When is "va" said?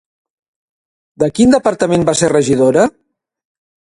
2.09-2.17